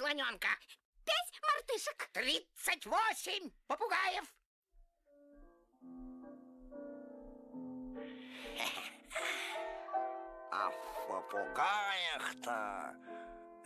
[0.00, 0.48] слоненка.
[1.04, 2.08] Пять мартышек.
[2.12, 4.24] Тридцать восемь попугаев.
[10.52, 12.96] А в попугаях-то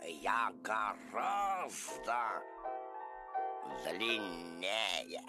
[0.05, 2.43] я гораздо
[3.83, 5.21] длиннее.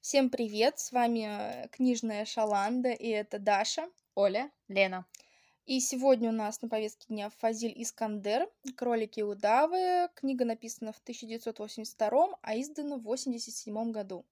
[0.00, 3.88] Всем привет, с вами э, книжная Шаланда, и это Даша.
[4.16, 5.06] Оля, Лена.
[5.70, 10.08] И сегодня у нас на повестке дня Фазиль Искандер «Кролики и удавы».
[10.16, 14.26] Книга написана в 1982, а издана в 1987 году.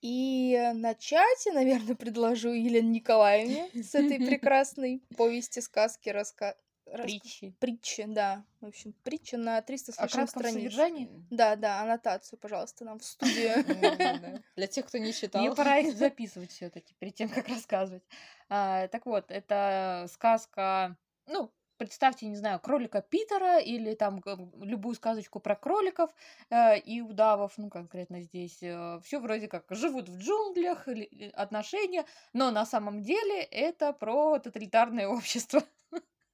[0.00, 6.56] И начать я, наверное, предложу Елене Николаевне с этой прекрасной повести, сказки, раска...
[6.92, 7.54] Притчи.
[7.58, 8.44] Притчи, да.
[8.60, 10.54] В общем, притча на 300 с лишним страниц.
[10.54, 11.08] содержании?
[11.30, 13.64] Да, да, аннотацию, пожалуйста, нам в студию.
[14.56, 15.40] Для тех, кто не читал.
[15.40, 18.02] Мне пора их записывать все-таки перед тем, как рассказывать.
[18.48, 20.96] А, так вот, это сказка,
[21.26, 24.22] ну, представьте, не знаю, кролика Питера или там
[24.60, 26.10] любую сказочку про кроликов
[26.50, 28.56] э, и удавов, ну, конкретно здесь.
[28.56, 35.08] все вроде как живут в джунглях, и отношения, но на самом деле это про тоталитарное
[35.08, 35.62] общество.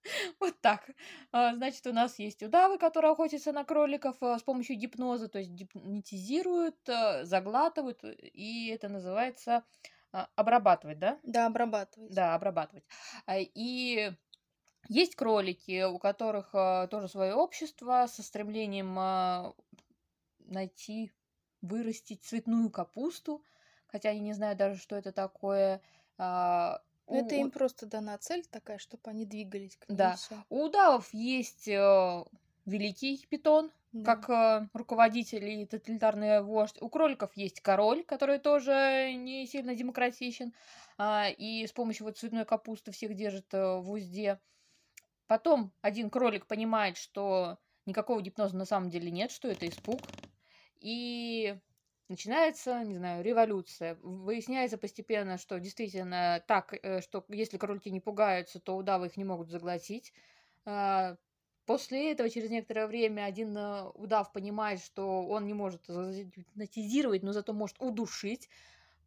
[0.41, 0.91] Вот так.
[1.33, 5.39] А, Значит, у нас есть удавы, которые охотятся на кроликов а, с помощью гипноза, то
[5.39, 9.65] есть гипнотизируют, а, заглатывают, и это называется
[10.37, 11.19] обрабатывать, да?
[11.23, 12.13] Да, обрабатывать.
[12.15, 12.85] Да, обрабатывать.
[13.31, 14.11] И
[14.89, 16.53] есть кролики, у которых
[16.91, 18.99] тоже свое общество со стремлением
[20.39, 21.13] найти,
[21.61, 23.45] вырастить цветную капусту,
[23.87, 25.83] хотя я не знаю даже, что это такое.
[27.11, 29.97] Это у- им просто дана цель такая, чтобы они двигались к ней.
[29.97, 30.17] Да.
[30.51, 32.25] У удавов есть э,
[32.67, 34.15] великий питон, Да.
[34.17, 36.77] как э, руководитель и тоталитарный вождь.
[36.83, 40.53] У кроликов есть король, который тоже не сильно демократичен,
[40.99, 44.39] а, и с помощью вот цветной капусты всех держит э, в узде.
[45.27, 50.01] Потом один кролик понимает, что никакого гипноза на самом деле нет, что это испуг,
[50.81, 51.57] и
[52.09, 53.97] начинается, не знаю, революция.
[54.03, 59.25] Выясняется постепенно, что действительно так, э, что если кролики не пугаются, то удавы их не
[59.25, 60.13] могут заглотить.
[60.65, 61.17] А,
[61.69, 67.35] После этого, через некоторое время, один э, удав понимает, что он не может загипнотизировать, но
[67.35, 68.49] зато может удушить.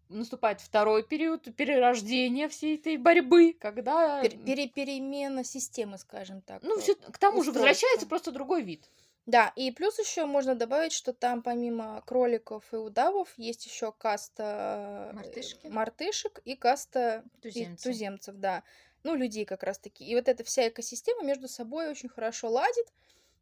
[0.09, 4.21] Наступает второй период перерождения всей этой борьбы, когда...
[4.23, 6.61] Пер- пере- перемена системы, скажем так.
[6.61, 7.61] Ну, э, все к тому же устройства.
[7.61, 8.87] возвращается просто другой вид.
[9.27, 15.09] Да, и плюс еще можно добавить, что там помимо кроликов и удавов есть еще каста
[15.11, 15.67] э, Мартышки.
[15.67, 17.83] мартышек и каста и Туземцы.
[17.83, 18.63] туземцев, да.
[19.03, 20.03] Ну, людей как раз таки.
[20.05, 22.85] И вот эта вся экосистема между собой очень хорошо ладит.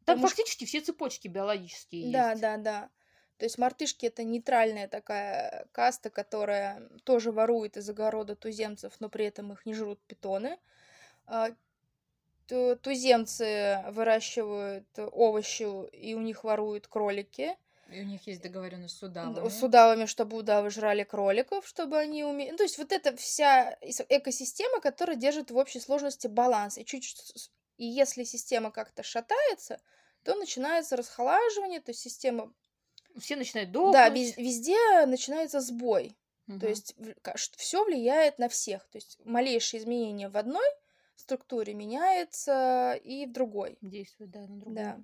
[0.04, 2.42] Там Потому что- фактически все цепочки биологические Да, есть.
[2.42, 2.90] да, да.
[3.38, 9.24] То есть мартышки это нейтральная такая каста, которая тоже ворует из огорода туземцев, но при
[9.24, 10.58] этом их не жрут питоны.
[12.50, 15.62] Ту- Туземцы выращивают овощи,
[15.96, 17.56] и у них воруют кролики.
[17.92, 19.48] И у них есть договоренность с Д- удавами.
[19.48, 22.50] С удавами, чтобы удавы жрали кроликов, чтобы они умели...
[22.50, 26.76] Ну, то есть вот это вся ис- экосистема, которая держит в общей сложности баланс.
[26.78, 27.16] И, чуть,
[27.78, 29.80] и если система как-то шатается,
[30.24, 32.52] то начинается расхолаживание, то есть система
[33.18, 34.18] Все начинают да, дохнуть.
[34.18, 36.16] вез- везде начинается сбой.
[36.46, 36.66] То Мгм.
[36.68, 36.96] есть
[37.56, 38.88] все влияет на всех.
[38.90, 40.66] То есть малейшее изменение в одной
[41.20, 43.78] структуре меняется и в другой.
[43.80, 44.74] действует, да, на другую.
[44.74, 45.00] Да.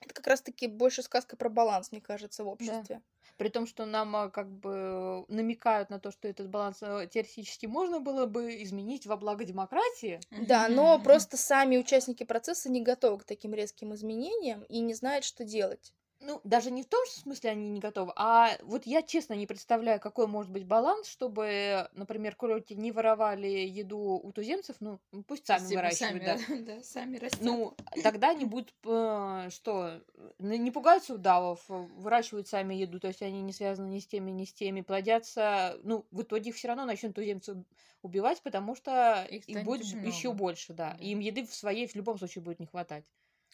[0.00, 3.02] Это как раз-таки больше сказка про баланс, мне кажется, в обществе.
[3.36, 7.66] При том, что нам а, как бы намекают на то, что этот баланс а, теоретически
[7.66, 10.20] можно было бы изменить во благо демократии.
[10.30, 15.24] Да, но просто сами участники процесса не готовы к таким резким изменениям и не знают,
[15.24, 15.92] что делать.
[16.20, 20.00] Ну, даже не в том смысле они не готовы, а вот я честно не представляю,
[20.00, 25.68] какой может быть баланс, чтобы, например, кролики не воровали еду у туземцев, ну, пусть сами
[25.68, 26.36] выращивают, да.
[26.38, 27.60] сами, да, сами растят.
[27.60, 30.02] Ну, тогда не будут, э, что,
[30.38, 34.30] не пугаются удавов, э, выращивают сами еду, то есть они не связаны ни с теми,
[34.32, 37.66] ни с теми, плодятся, ну, в итоге их все равно начнут туземцы уб-
[38.02, 40.34] убивать, потому что Их их будет еще много.
[40.34, 40.98] больше, да, Да.
[41.00, 43.04] им еды в своей в любом случае будет не хватать.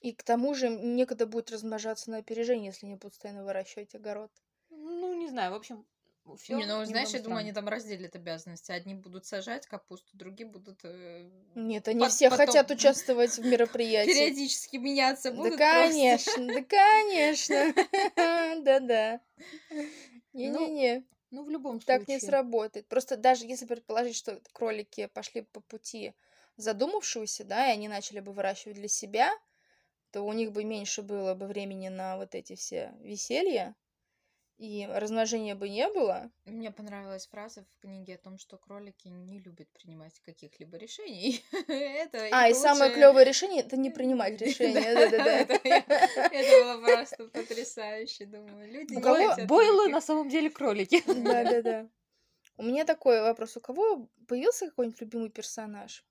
[0.04, 4.31] И к тому же некогда будет размножаться на опережение, если они будут постоянно выращивать огород.
[4.69, 5.87] Ну, не знаю, в общем,
[6.37, 6.58] все.
[6.58, 8.70] не, ну знаешь, я думаю, они там разделят обязанности.
[8.70, 13.46] Одни будут сажать капусту, другие будут э, Нет, они Пот- все потом хотят участвовать в
[13.46, 14.12] мероприятии.
[14.12, 15.56] периодически меняться Да, будут.
[15.56, 15.70] просто.
[15.70, 17.75] конечно, да, конечно.
[18.62, 19.20] Да-да.
[20.34, 21.99] Не-не-не, Ну, в любом случае.
[21.99, 22.87] так не сработает.
[22.88, 26.12] Просто даже если предположить, что кролики пошли по пути
[26.56, 29.32] задумавшегося, да, и они начали бы выращивать для себя,
[30.14, 33.75] то у них бы меньше было бы времени на вот эти все веселья,
[34.58, 36.31] и размножения бы не было.
[36.44, 41.44] Мне понравилась фраза в книге о том, что кролики не любят принимать каких-либо решений.
[41.66, 44.82] это А, и самое клевое решение это не принимать решения.
[44.82, 48.70] Это было просто потрясающе, думаю.
[48.70, 48.94] Люди
[49.46, 51.02] Бойлы на самом деле кролики.
[51.08, 51.88] Да-да-да.
[52.56, 53.56] У меня такой вопрос.
[53.56, 56.05] У кого появился какой-нибудь любимый персонаж?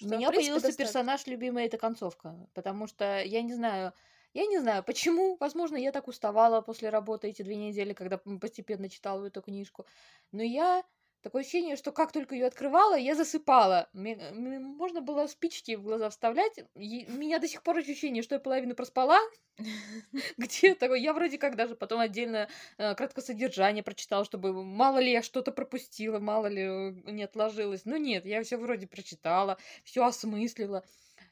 [0.00, 0.74] У Что, в меня появился достаточно.
[0.74, 2.48] персонаж любимый, это концовка.
[2.54, 3.92] Потому что я не знаю,
[4.32, 5.36] я не знаю, почему.
[5.40, 9.86] Возможно, я так уставала после работы эти две недели, когда постепенно читала эту книжку.
[10.32, 10.82] Но я
[11.24, 13.88] такое ощущение, что как только ее открывала, я засыпала.
[13.92, 16.58] Мне- мне можно было спички в глаза вставлять.
[16.76, 19.18] И у меня до сих пор ощущение, что я половину проспала.
[20.36, 20.98] Где такое?
[20.98, 22.48] Я вроде как даже потом отдельно
[22.78, 27.84] э, краткосодержание прочитала, чтобы мало ли я что-то пропустила, мало ли э, не отложилось.
[27.86, 30.84] Ну нет, я все вроде прочитала, все осмыслила.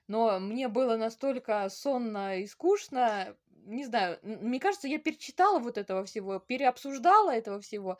[0.08, 6.04] Но мне было настолько сонно и скучно, не знаю, мне кажется, я перечитала вот этого
[6.04, 7.98] всего, переобсуждала этого всего,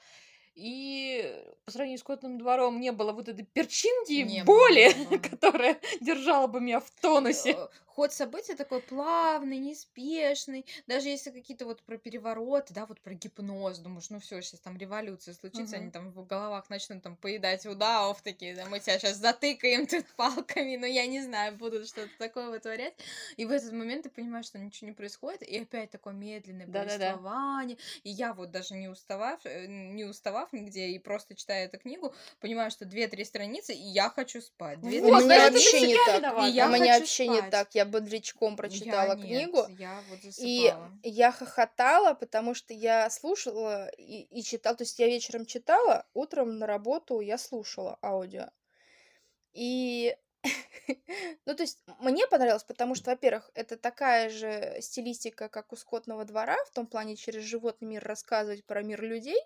[0.54, 1.34] и
[1.64, 5.19] по сравнению с «Котным двором» не было вот этой перчинки Не боли, было.
[5.31, 7.56] которая держала бы меня в тонусе.
[7.94, 10.65] Ход событий такой плавный, неспешный.
[10.87, 14.79] Даже если какие-то вот про перевороты, да, вот про гипноз, думаешь, ну все, сейчас там
[14.79, 15.83] революция случится, Мгм.
[15.83, 20.06] они там в головах начнут там поедать удаов такие, да, мы тебя сейчас затыкаем тут
[20.17, 22.94] палками, но я не знаю, будут что-то такое вытворять.
[23.37, 27.11] И в этот момент ты понимаешь, что ничего не происходит, и опять такое медленное Да-да-да.
[27.12, 27.77] повествование.
[28.05, 32.15] И я вот даже не уставав, э, не уставав нигде и просто читая эту книгу,
[32.41, 34.81] понимаю, что две-три страницы, и я хочу спать.
[34.81, 36.45] Две-три Вот, страницы, вообще не так.
[36.47, 37.50] И я У меня вообще не спать.
[37.50, 37.75] так.
[37.75, 39.67] Я бодрячком прочитала Я нет, книгу.
[39.79, 40.99] Я вот И засыпала.
[41.02, 44.76] я хохотала, потому что я слушала и, и читала.
[44.76, 48.50] То есть я вечером читала, утром на работу я слушала аудио.
[49.52, 50.17] И,
[51.46, 56.25] ну, то есть мне понравилось, потому что, во-первых, это такая же стилистика, как у скотного
[56.25, 59.38] двора, в том плане через животный мир рассказывать про мир людей.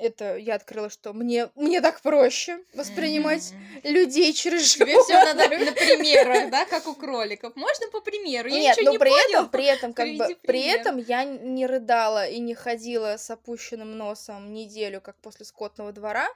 [0.00, 3.50] Это я открыла, что мне, мне так проще воспринимать
[3.82, 3.92] Мгм.
[3.94, 7.56] людей через Тебе все надо на примерах, да, как у кроликов.
[7.56, 8.48] Можно по примеру?
[8.48, 9.28] Я Нет, ничего но не при понял.
[9.40, 10.78] этом, при этом, как бы, Приведи при пример.
[10.80, 16.28] этом я не рыдала и не ходила с опущенным носом неделю, как после скотного двора.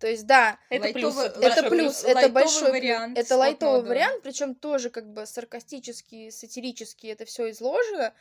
[0.00, 1.16] То есть, да, Это плюс.
[1.16, 2.72] Это большой плюс, это большой плюс.
[2.72, 3.88] вариант Это лайтовый двора.
[3.94, 8.12] вариант, причем тоже как бы саркастически, сатирически это все изложено.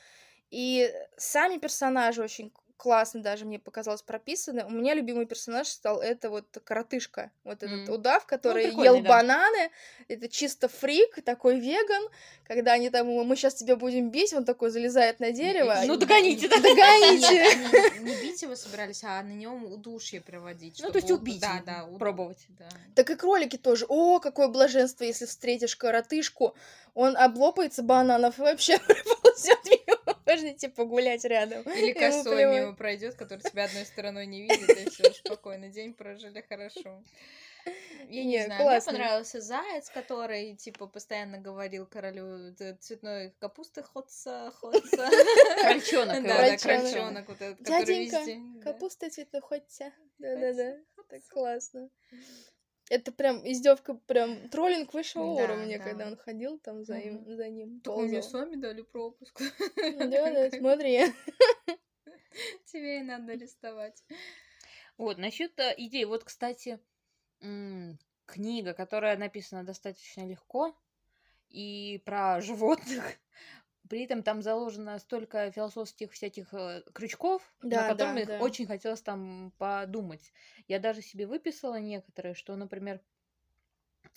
[0.52, 4.66] И сами персонажи очень классно даже мне показалось прописаны.
[4.66, 9.10] У меня любимый персонаж стал это вот коротышка, вот этот удав, который прикольный, ел да.
[9.10, 9.72] бананы.
[10.10, 12.04] Это чисто фрик, такой веган.
[12.44, 15.78] Когда они там, мы сейчас тебя будем бить, он такой залезает на дерево.
[15.86, 16.58] Ну, догоните, да?
[16.58, 18.02] Догоните!
[18.02, 20.82] Не бить его собирались, а на нем удушье проводить.
[20.84, 21.88] Ну, то есть убить, Да, да.
[21.98, 22.46] пробовать.
[22.50, 22.68] да.
[22.96, 23.86] Так и кролики тоже.
[23.88, 26.54] О, какое блаженство, если встретишь коротышку,
[26.96, 28.78] он облопается бананов и вообще
[29.22, 29.64] ползет
[30.36, 30.44] мимо.
[30.48, 31.64] Можете погулять рядом.
[31.64, 36.44] Или косой мимо пройдет, который тебя одной стороной не видит, и все, спокойно, день прожили
[36.48, 37.04] хорошо.
[38.10, 38.92] Я не Не, знаю, классный.
[38.94, 45.10] мне понравился заяц, который, типа, постоянно говорил королю «Т- цветной капусты ходца, ходца.
[45.62, 46.24] Крольчонок.
[46.24, 47.30] Да, да, Крольчонок.
[47.30, 48.42] вот этот, который везде.
[48.62, 49.94] Капуста цветной хотя.
[50.18, 50.72] Да-да-да.
[50.96, 51.30] Ходца, Так ходца.
[51.34, 51.90] классно.
[52.90, 55.84] Это прям издевка, прям троллинг высшего Да, уровня, да.
[55.84, 57.80] когда он ходил там за, им, за ним.
[57.82, 59.42] Так мне сами дали пропуск.
[59.78, 61.06] Да-да, смотри.
[62.66, 64.04] Тебе и надо арестовать.
[64.98, 66.06] Вот, насчет э, идей.
[66.06, 66.80] Вот, кстати,
[68.26, 70.76] книга, которая написана достаточно легко
[71.50, 73.04] и про животных.
[73.90, 78.44] При этом там заложено столько философских всяких э, крючков, Да, на которых да, да.
[78.44, 80.32] очень хотелось там подумать.
[80.68, 83.02] Я даже себе выписала некоторые, что, например,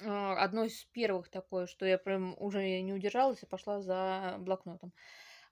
[0.02, 4.92] э, одно из первых такое, что я прям уже не удержалась и пошла за блокнотом,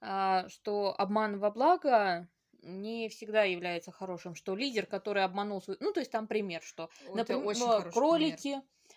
[0.01, 2.29] а, что обман во благо
[2.63, 5.77] не всегда является хорошим, что лидер, который обманул свой...
[5.81, 8.41] Ну, то есть там пример, что, Это например, ну, хороший пример.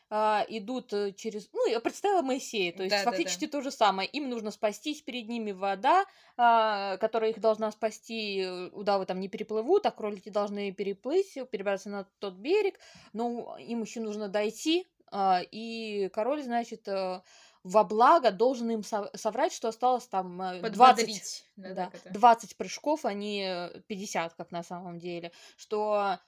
[0.09, 1.49] А, идут э, через...
[1.53, 3.11] Ну, я представила Моисея, то есть Да-да-да.
[3.11, 4.07] фактически то же самое.
[4.09, 6.05] Им нужно спастись, перед ними вода,
[6.37, 11.89] а, которая их должна спасти, э, удавы там не переплывут, а кролики должны переплыть, перебраться
[11.89, 12.79] на тот берег,
[13.13, 17.21] но им еще нужно дойти, а, и король, значит, э,
[17.63, 21.45] во благо должен им сов- соврать, что осталось там э, 20, Подбодрить.
[21.55, 22.13] Да, да, так это.
[22.13, 25.31] 20 прыжков, а не э, 50, как на самом деле.
[25.57, 26.19] Что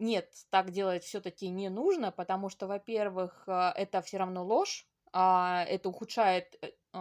[0.00, 5.64] нет, так делать все-таки не нужно, потому что, во-первых, э, это все равно ложь, а
[5.68, 6.98] это ухудшает э, э,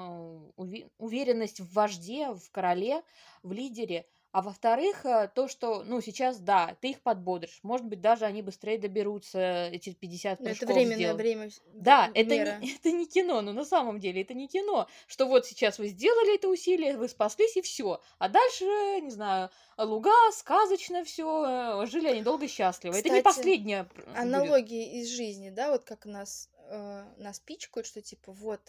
[0.57, 3.03] уве- уверенность в вожде, в короле,
[3.43, 4.05] в лидере.
[4.31, 7.59] А во-вторых, э, то, что, ну, сейчас, да, ты их подбодришь.
[7.63, 11.17] Может быть, даже они быстрее доберутся, эти 50 Ну, это прыжков временное сделать.
[11.17, 11.49] время.
[11.73, 12.57] Да, это мера.
[12.59, 14.87] не, это не кино, но на самом деле это не кино.
[15.07, 17.99] Что вот сейчас вы сделали это усилие, вы спаслись и все.
[18.19, 18.65] А дальше,
[19.01, 22.93] не знаю, луга, сказочно все, жили они долго счастливо.
[22.93, 24.17] это не Кстати, последняя пр- будет.
[24.17, 28.61] Аналогии из жизни, да, вот как нас, э, нас пичкают, что типа вот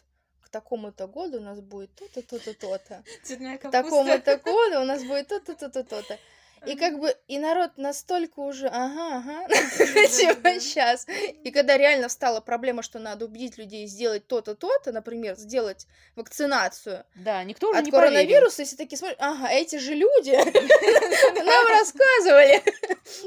[0.50, 3.02] такому-то году у нас будет то-то, то-то, то-то.
[3.70, 6.18] Такому-то году у нас будет то-то, то-то, то-то.
[6.66, 10.60] И как бы, и народ настолько уже, ага, ага, Да-да-да.
[10.60, 11.06] сейчас.
[11.44, 15.86] И когда реально встала проблема, что надо убедить людей сделать то-то, то-то, например, сделать
[16.16, 18.10] вакцинацию Да, никто уже от не поверил.
[18.14, 20.30] коронавируса, если такие смотрят, ага, эти же люди
[21.44, 22.62] нам рассказывали.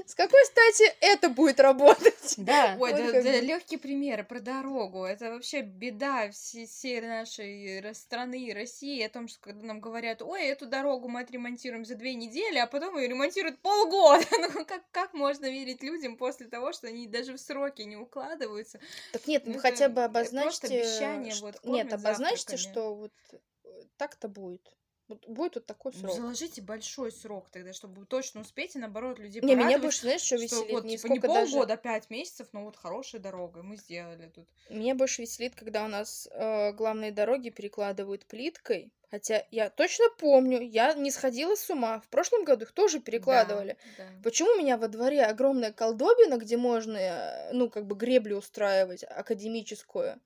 [0.06, 2.36] С какой стати это будет работать?
[2.38, 5.04] Да, Ой, да, легкие примеры про дорогу.
[5.04, 10.44] Это вообще беда всей, нашей ра- страны России о том, что когда нам говорят, ой,
[10.46, 14.26] эту дорогу мы отремонтируем за две недели, а потом ее ремонтируют полгода.
[14.54, 18.80] Ну как, как можно верить людям после того, что они даже в сроки не укладываются?
[19.12, 20.68] Так нет, Ну, хотя бы обозначьте...
[20.68, 22.72] обещание, что- вот, Нет, обозначьте, завтраками.
[22.74, 24.62] что вот э, так-то будет.
[25.10, 26.16] Вот будет вот такой Ну, срок.
[26.16, 30.38] заложите большой срок тогда, чтобы точно успеть и наоборот людей Не, меня больше, знаешь, что
[30.38, 30.72] что веселит?
[30.72, 31.52] вот не типа не даже...
[31.52, 34.48] полгода, а пять месяцев, но вот хорошая дорога, мы сделали тут.
[34.70, 38.92] Меня больше веселит, когда у нас э, главные дороги перекладывают плиткой.
[39.12, 42.00] Хотя я точно помню, я не сходила с ума.
[42.00, 43.78] В прошлом году их тоже перекладывали.
[43.98, 44.22] Да, да.
[44.24, 49.04] Почему у меня во дворе огромная колдобина, где можно, э, ну, как бы греблю устраивать
[49.04, 50.20] академическую?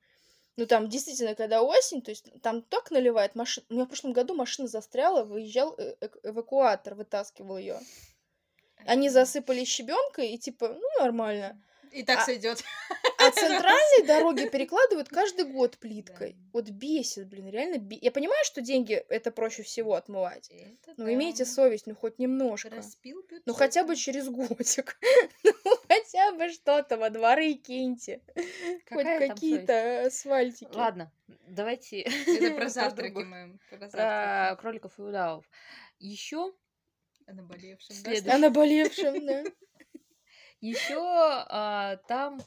[0.58, 3.66] Ну, там действительно, когда осень, то есть там так наливает машина.
[3.70, 7.80] У меня в прошлом году машина застряла, выезжал э- эвакуатор, вытаскивал ее.
[8.86, 11.62] Они засыпали щебенкой и типа, ну, нормально.
[11.92, 12.64] И так А- сойдет.
[13.32, 16.38] А центральные дороги перекладывают каждый год плиткой.
[16.54, 20.50] Вот бесит, блин, реально бе- Я понимаю, что деньги это проще всего отмывать.
[20.98, 22.82] Но имейте совесть, ну хоть немножко.
[23.46, 25.00] Ну хотя бы через годик.
[25.44, 28.22] Ну хотя бы что-то во дворы киньте.
[28.90, 30.70] Хоть какие-то асфальтики.
[30.74, 31.12] Ладно,
[31.48, 33.60] давайте Это про завтраки мы.
[33.70, 34.62] Про завтраки.
[34.62, 35.46] кроликов и удавов.
[36.00, 36.54] Еще
[37.26, 38.30] О наболевшем, да, Следующий.
[38.30, 39.44] А наболевшим, да.
[40.62, 40.96] Еще
[42.08, 42.42] там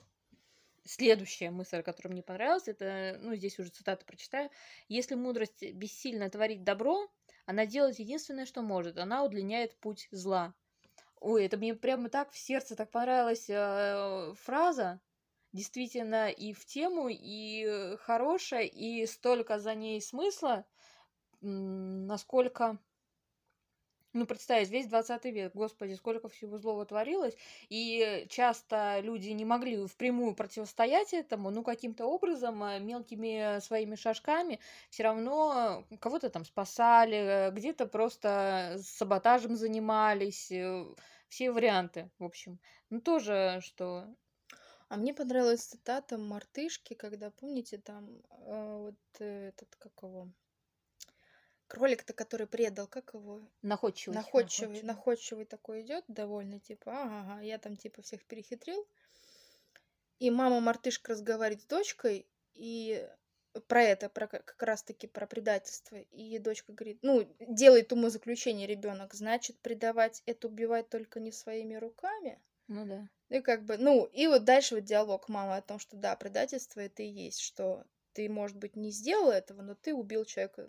[0.90, 4.50] следующая мысль, которая мне понравилась, это, ну, здесь уже цитату прочитаю.
[4.88, 7.08] Если мудрость бессильно творить добро,
[7.46, 8.98] она делает единственное, что может.
[8.98, 10.54] Она удлиняет путь зла.
[11.20, 15.00] Ой, это мне прямо так в сердце так понравилась э, фраза.
[15.52, 20.64] Действительно и в тему, и хорошая, и столько за ней смысла,
[21.40, 22.78] насколько...
[24.12, 27.36] Ну, представить, весь 20 век, господи, сколько всего злого творилось,
[27.68, 34.58] и часто люди не могли впрямую противостоять этому, ну, каким-то образом, э, мелкими своими шажками,
[34.90, 40.84] все равно кого-то там спасали, где-то просто саботажем занимались, э,
[41.28, 42.58] все варианты, в общем.
[42.90, 44.06] Ну, тоже, что...
[44.88, 50.32] А мне понравилась цитата мартышки, когда, помните, там э, вот этот, как его,
[51.70, 54.16] кролик-то, который предал, как его, Находчивый.
[54.16, 54.86] находчивый, находчивый.
[54.86, 58.86] находчивый такой идет, довольно, типа, ага, ага, я там, типа, всех перехитрил.
[60.18, 63.08] И мама мартышка разговаривает с дочкой, и
[63.68, 65.96] про это, про ка- как раз-таки про предательство.
[65.96, 72.40] И дочка говорит, ну, делает умозаключение ребенок, значит, предавать это убивать только не своими руками.
[72.68, 73.08] Ну да.
[73.28, 76.80] И как бы, ну, и вот дальше вот диалог мамы о том, что да, предательство
[76.80, 80.68] это и есть, что ты, может быть, не сделал этого, но ты убил человека.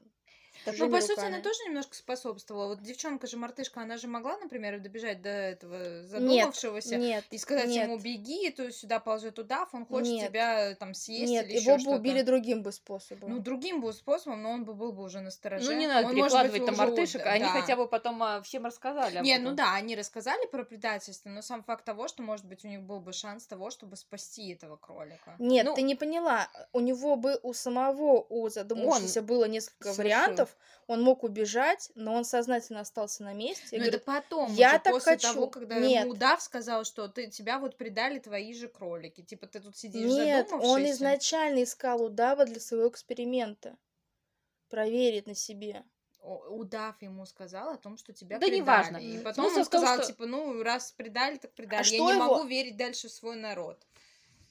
[0.66, 2.68] Ну, по сути, она тоже немножко способствовала.
[2.68, 7.68] Вот девчонка же мартышка, она же могла, например, добежать до этого задумавшегося Нет, и сказать
[7.68, 10.28] нет, ему беги, то сюда ползет удав, он хочет Нет.
[10.30, 13.30] тебя там съесть нет, или его бы убили другим бы способом.
[13.30, 15.72] Ну, другим бы способом, но он бы был бы уже на стороже.
[15.72, 17.50] Ну, не надо Он, перекладывать там мартышек, а они да.
[17.62, 19.46] хотя бы потом а, всем рассказали об Не, этом.
[19.46, 22.82] ну да, они рассказали про предательство, но сам факт того, что, может быть, у них
[22.82, 25.36] был бы шанс того, чтобы спасти этого кролика.
[25.40, 26.48] Нет, Ну- ты не поняла.
[26.74, 30.04] У него бы у самого, у задумавшегося было несколько совершил.
[30.04, 30.51] вариантов.
[30.88, 33.68] Он мог убежать, но он сознательно остался на месте.
[33.72, 35.34] и Но говорит, это потом, «Я уже так после хочу».
[35.34, 36.04] того, когда Нет.
[36.04, 39.22] ему удав сказал, что ты, тебя вот предали твои же кролики.
[39.22, 43.78] Типа ты тут сидишь Нет, он изначально искал удава для своего эксперимента.
[44.70, 45.84] Проверить на себе.
[46.24, 48.60] Удав ему сказал о том, что тебя Да предали.
[48.60, 48.98] неважно.
[48.98, 51.80] И потом смысл он в том, сказал, что- типа, ну, раз предали, так предали.
[51.80, 53.86] Я что не его- могу верить дальше в свой народ.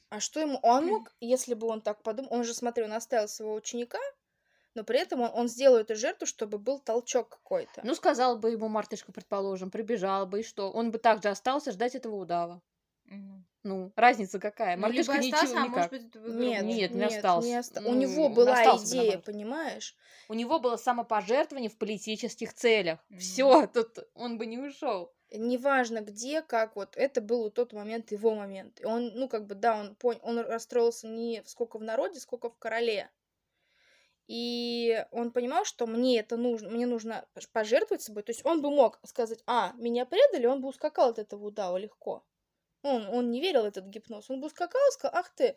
[0.08, 0.58] А что ему...
[0.62, 2.32] Он мог, если бы он так подумал...
[2.32, 3.98] Он же, смотри, он оставил своего ученика,
[4.74, 7.80] но при этом он, он сделал эту жертву, чтобы был толчок какой-то.
[7.84, 10.70] Ну, сказал бы ему мартышка, предположим, прибежал бы, и что?
[10.70, 12.62] Он бы также остался ждать этого удава.
[13.04, 13.44] Мгм.
[13.62, 14.76] Ну, разница какая?
[14.76, 16.12] Ну, либо Мартышка остался, ничего а может никак.
[16.12, 16.64] быть, в игру Нет.
[16.64, 17.48] Нет, не нет, остался.
[17.48, 19.24] не оста- У Ну, него не была остался идея, наоборот.
[19.24, 19.96] понимаешь?
[20.28, 23.00] У него было самопожертвование в политических целях.
[23.08, 23.18] Мгм.
[23.18, 25.12] Все, тут он бы не ушел.
[25.32, 28.80] Неважно где, как вот, это был тот момент его момент.
[28.80, 32.48] И он, ну, как бы, да, он понял, он расстроился не сколько в народе, сколько
[32.50, 33.10] в короле.
[34.30, 38.22] И он понимал, что мне это нужно, мне нужно пож- пожертвовать собой.
[38.22, 41.76] То есть он бы мог сказать, а, меня предали, он бы ускакал от этого удава
[41.76, 42.24] легко.
[42.84, 44.30] Он, он не верил в этот гипноз.
[44.30, 45.56] Он бы ускакал и сказал, ах ты,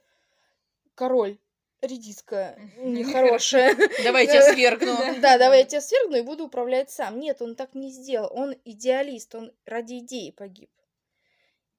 [0.95, 1.37] король,
[1.81, 3.75] редиска нехорошая.
[4.03, 4.97] Давайте я свергну.
[5.21, 7.19] Да, давай я тебя свергну и буду управлять сам.
[7.19, 8.31] Нет, он так не сделал.
[8.33, 10.71] Он идеалист, он ради идеи погиб.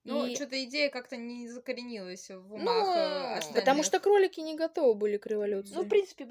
[0.04, 3.64] Ну, И- что-то идея как-то не закоренилась в умах Ну, э, остальных.
[3.64, 5.74] Потому что кролики не готовы были к революции.
[5.74, 6.26] Ну, в принципе,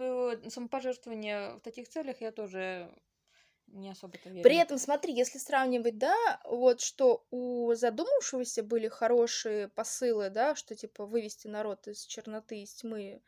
[0.49, 2.93] самопожертвование в таких целях я тоже
[3.67, 4.43] не особо-то верю.
[4.43, 10.75] При этом, смотри, если сравнивать, да, вот что у задумавшегося были хорошие посылы, да, что
[10.75, 13.21] типа вывести народ из черноты, из тьмы,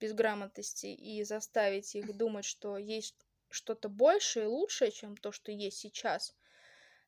[0.00, 3.16] безграмотности и заставить их думать, что есть
[3.50, 6.36] что-то большее и лучшее, чем то, что есть сейчас.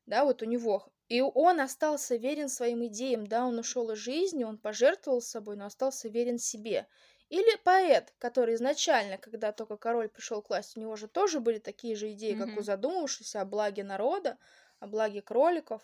[0.05, 0.91] Да, вот у него.
[1.11, 5.65] И он остался верен своим идеям, да, он ушел из жизни, он пожертвовал собой, но
[5.65, 6.87] остался верен себе.
[7.27, 11.59] Или поэт, который изначально, когда только король пришел к власти, у него же тоже были
[11.59, 14.37] такие же идеи, как у задумавшегося о благе народа,
[14.79, 15.81] о благе кроликов.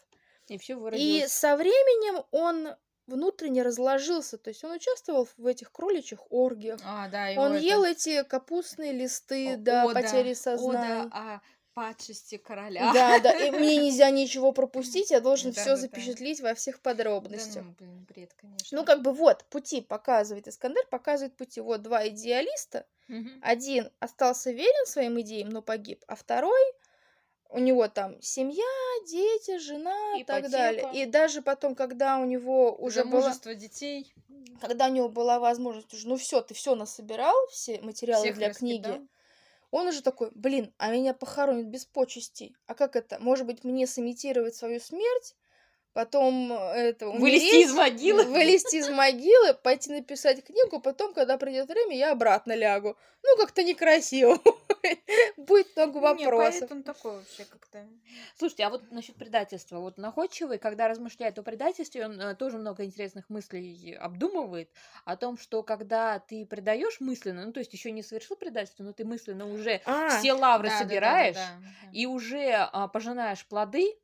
[0.48, 2.70] И все И со временем он
[3.06, 6.80] внутренне разложился, то есть он участвовал в этих кроличьих оргиях.
[6.86, 11.10] А, да, Он это- ел эти капустные листы О- до ода- потери ода сознания.
[11.12, 11.42] о
[11.78, 12.92] падшести короля.
[12.92, 15.82] Да, да, и мне нельзя ничего пропустить, я должен Да, все да, да.
[15.82, 17.64] запечатлеть во всех Да подробностях.
[17.64, 18.76] ну, блин, бред, конечно.
[18.80, 21.62] Ну, как бы вот, пути показывает Искандер, показывает пути.
[21.62, 22.88] Вот два идеалиста.
[23.08, 23.40] Мгм.
[23.44, 26.60] Один остался верен своим идеям, но погиб, а второй
[27.50, 28.66] у него там семья,
[29.08, 30.90] дети, жена и так далее.
[30.94, 34.12] И даже потом, когда у него уже была, Замужество детей.
[34.60, 38.50] когда у него была возможность уже, ну все, ты все насобирал, все материалы всех для
[38.50, 38.96] раскидал.
[38.96, 39.08] книги,
[39.72, 42.56] он уже такой, блин, а меня похоронят без почестей.
[42.66, 43.20] А как это?
[43.20, 45.36] Может быть, мне сымитировать свою смерть,
[45.98, 48.24] потом э, это Вылезти умереть, из могилы.
[48.26, 52.96] вылезти из могилы, пойти написать книгу, потом, когда придет время, я обратно лягу.
[53.24, 54.38] Ну, как-то некрасиво.
[55.38, 56.60] Будет много Не, вопросов.
[56.60, 57.84] поэт он такой вообще как-то.
[58.38, 59.80] Слушайте, а вот насчет предательства.
[59.80, 64.70] Вот находчивый, когда размышляет о предательстве, он э, тоже много интересных мыслей обдумывает
[65.04, 68.94] о том, что когда ты предаешь мысленно, ну то есть еще не совершил предательство, но
[68.94, 71.90] ты мысленно уже А, все лавры Да, да, да, да, собираешь да, да.
[71.92, 73.96] и уже а, пожинаешь плоды,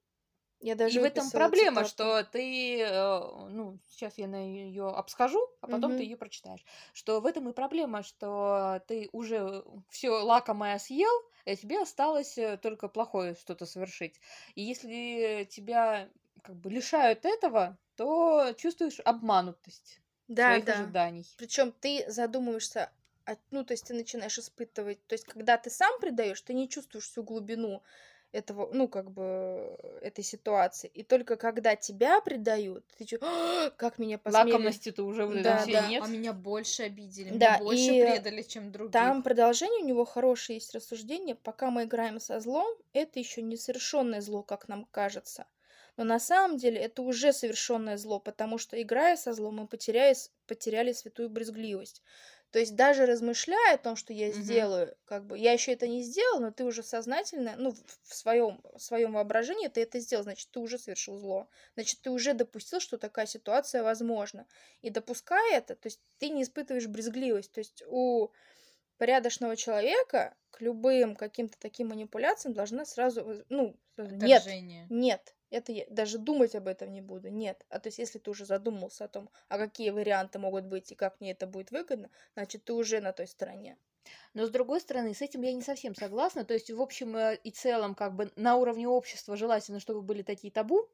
[0.64, 1.86] я даже и в этом проблема, цитату.
[1.86, 5.96] что ты, э, ну, сейчас я на ее обскажу, а потом Мгм.
[5.96, 6.66] ты ее прочитаешь.
[6.94, 11.12] Что в этом и проблема, что ты уже все лакомое съел,
[11.46, 14.20] и тебе осталось э, только плохое что-то совершить.
[14.56, 16.10] И если тебя
[16.44, 20.70] как бы лишают этого, то чувствуешь обманутость Да, своих да.
[20.70, 21.26] ожиданий.
[21.36, 22.94] Причем ты задумываешься,
[23.52, 27.06] ну, то есть ты начинаешь испытывать, то есть когда ты сам предаешь, ты не чувствуешь
[27.06, 27.84] всю глубину
[28.34, 30.90] этого, ну, как бы, этой ситуации.
[30.90, 34.82] И только когда тебя предают, ты чё, «А, как меня посмели.
[34.82, 35.94] Лакомости-то уже вот Да, да.
[35.94, 36.00] нет.
[36.00, 38.92] А меня больше обидели, Да, меня больше и предали, чем других.
[38.92, 41.36] Там продолжение у него хорошее есть рассуждение.
[41.36, 45.48] Пока мы играем со злом, это еще не совершенное зло, как нам кажется.
[45.98, 50.16] Но на самом деле это уже совершенное зло, потому что играя со злом, мы потеряли,
[50.48, 52.04] потеряли святую брезгливость.
[52.54, 54.68] То есть даже размышляя о том, что я Мгм.
[54.72, 58.62] сделаю, как бы я еще это не сделал, но ты уже сознательно, ну, в- своем,
[58.78, 61.50] своем воображении ты это сделал, значит, ты уже совершил зло.
[61.76, 64.48] Значит, ты уже допустил, что такая ситуация возможна.
[64.82, 67.52] И допуская это, то есть ты не испытываешь брезгливость.
[67.52, 68.30] То есть у
[69.04, 74.44] порядочного человека к любым каким-то таким манипуляциям должна сразу, ну, сразу, нет,
[74.88, 77.66] нет, это я даже думать об этом не буду, нет.
[77.68, 80.96] А то есть, если ты уже задумался о том, а какие варианты могут быть и
[80.96, 83.78] как мне это будет выгодно, значит, ты уже на той стороне.
[84.34, 86.46] Но с другой стороны, с этим я не совсем согласна.
[86.46, 90.22] То есть, в общем э, и целом, как бы на уровне общества желательно, чтобы были
[90.22, 90.88] такие табу.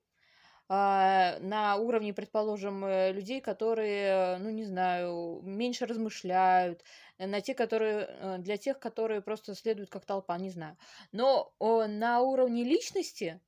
[0.69, 6.83] А, на уровне, предположим, э, людей, которые, ну не знаю, меньше размышляют,
[7.17, 10.77] э, на те, которые э, для тех, которые просто следуют как толпа, не знаю.
[11.11, 13.41] Но на уровне личности,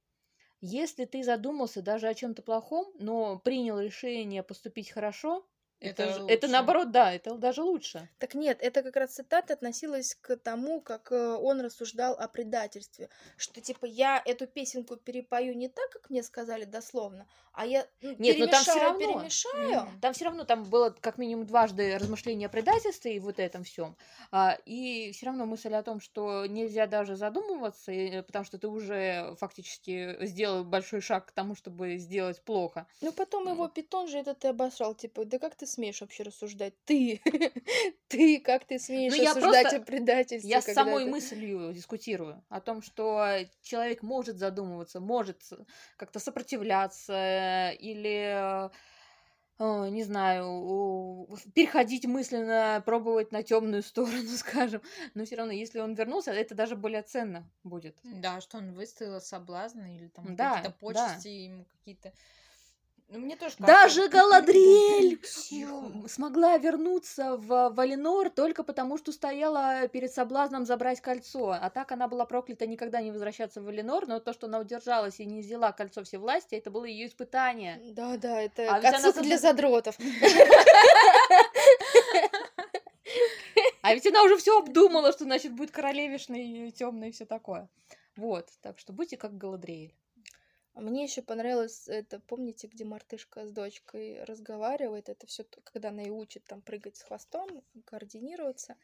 [0.61, 5.47] если ты задумался даже о чем-то плохом, но принял решение поступить хорошо,
[5.81, 8.07] Это, Это наоборот, да, это даже лучше.
[8.19, 13.09] Так нет, это как раз цитата относилась к тому, как э, он рассуждал о предательстве.
[13.35, 18.15] Что типа я эту песенку перепою не так, как мне сказали дословно, а я ну,
[18.19, 18.99] Нет, но там перемешаю, равно.
[18.99, 19.87] перемешаю.
[20.01, 23.97] Там все равно там было как минимум дважды размышление о предательстве и вот этом всем.
[24.65, 29.35] и все равно мысль о том, что нельзя даже задумываться, э, потому что ты уже
[29.39, 32.85] фактически сделал большой шаг к тому, чтобы сделать плохо.
[33.01, 36.73] Ну потом его питон же этот и обосрал, типа, да как ты смеешь вообще рассуждать?
[36.85, 37.21] Ты,
[38.07, 40.49] ты, как ты смеешь Ну, рассуждать просто- о предательстве?
[40.49, 43.25] Я с самой ты- мыслью дискутирую о том, что
[43.61, 45.41] человек может задумываться, может
[45.97, 48.69] как-то сопротивляться или,
[49.59, 54.81] э, не знаю, переходить мысленно, пробовать на темную сторону, скажем.
[55.13, 57.95] Но все равно, если он вернулся, это даже более ценно будет.
[58.03, 60.75] Да, что он выставил соблазны или там Да, какие-то да.
[60.79, 62.11] почести ему какие-то.
[63.13, 65.19] Ну, мне тоже Даже Галадриэль
[66.07, 71.51] смогла вернуться в Валенор только потому, что стояла перед соблазном забрать кольцо.
[71.51, 75.19] А так она была проклята никогда не возвращаться в Валенор, но то, что она удержалась
[75.19, 77.81] и не взяла кольцо всевластия, это было ее испытание.
[77.91, 79.97] Да, да, это А ведь она отсылка для задротов.
[83.83, 87.67] А ведь она уже все обдумала, что значит будет королевишной, темной и все такое.
[88.15, 89.93] Вот, так что будьте как Галадриэль.
[90.75, 96.09] Мне еще понравилось это, помните, где мартышка с дочкой разговаривает, это все, когда она и
[96.09, 98.77] учит там прыгать с хвостом, координироваться.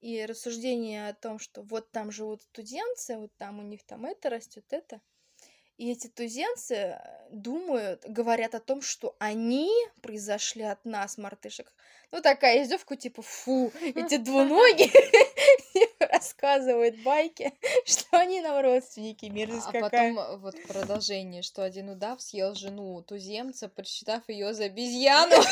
[0.00, 4.30] И рассуждение о том, что вот там живут туземцы, вот там у них там это
[4.30, 5.00] растет, это.
[5.78, 9.70] И эти туземцы э, думают, говорят о том, что они
[10.02, 11.72] произошли от нас, мартышек.
[12.10, 14.90] Ну, такая издевка, типа, фу, эти двуногие
[16.26, 17.52] рассказывают байки,
[17.84, 20.14] что они нам родственники, мерзость А какая.
[20.14, 25.34] потом э, вот продолжение, что один удав съел жену туземца, посчитав ее за обезьяну.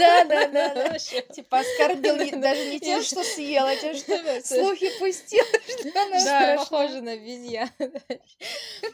[0.00, 0.98] Да, да, да, да.
[1.34, 6.56] Типа оскорбил даже не тем, что съел, а тем, что слухи пустил, что она Да,
[6.56, 7.70] похоже на обезьяну.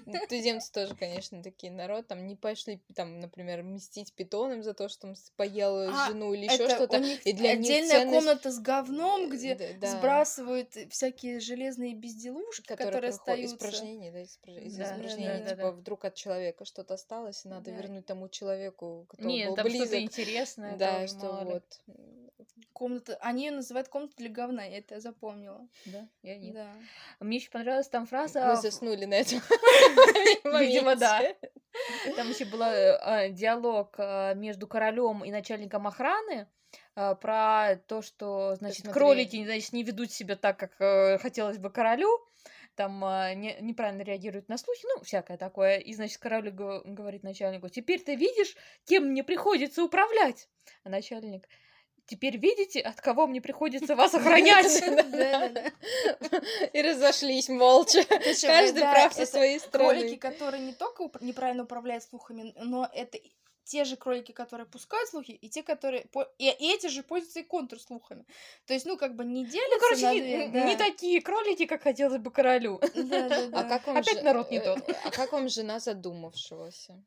[0.06, 2.08] Ну, Туземцы тоже, конечно, такие народ.
[2.08, 6.44] Там не пошли, там, например, мстить питонам за то, что с- поел А, жену или
[6.46, 6.96] еще что-то.
[7.24, 9.86] И для них отдельная комната с говном, где Д- да.
[9.88, 13.56] сбрасывают всякие железные безделушки, которые, проходят- остаются.
[13.56, 15.70] испражнения, да, испра- из Да, да, испражнений, да, типа да.
[15.72, 17.76] вдруг от человека что-то осталось, и надо Да.
[17.76, 20.00] вернуть тому человеку, который Нет, был там что-то близок.
[20.00, 20.76] интересное.
[20.76, 21.80] Да, тоже, что мало вот.
[22.72, 25.66] Комната, они ее называют комната для говна, я это запомнила.
[25.86, 26.54] Да, я нет.
[26.54, 26.68] Да.
[27.20, 28.46] Мне еще понравилась там фраза.
[28.46, 29.40] Мы заснули на этом.
[30.60, 31.22] Видимо, да.
[32.16, 36.46] Там еще был э, диалог э, между королем и начальником охраны
[36.96, 38.92] про то, что, значит, смотри.
[38.94, 42.08] кролики, значит, не ведут себя так, как э, хотелось бы королю,
[42.74, 45.78] там э, не- неправильно реагируют на слухи, ну, всякое такое.
[45.78, 48.56] И, значит, король го- говорит начальнику, теперь ты видишь,
[48.86, 50.48] кем мне приходится управлять?
[50.84, 51.46] А начальник,
[52.06, 54.66] теперь видите, от кого мне приходится вас охранять?
[56.72, 58.04] И разошлись молча.
[58.42, 60.16] Каждый прав со своей Кролики, стороны.
[60.16, 63.18] которые не только неправильно управляют слухами, но это
[63.66, 66.06] те же кролики, которые пускают слухи, и те, которые...
[66.38, 68.24] И, и эти же пользуются и контрслухами.
[68.66, 70.84] То есть, ну, как бы не делятся Ну, короче, не, две, не да.
[70.84, 72.80] такие кролики, как хотелось бы королю.
[72.94, 73.60] Да-да-да.
[73.60, 74.96] А как вам Опять же- народ не э, тот.
[75.04, 77.02] А как вам жена задумавшегося?